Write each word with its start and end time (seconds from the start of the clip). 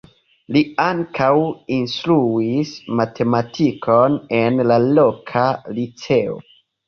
Li 0.55 0.61
ankaŭ 0.83 1.27
instruis 1.75 2.71
matematikon 3.01 4.17
en 4.41 4.57
la 4.71 4.79
loka 4.97 5.45
liceo. 5.79 6.35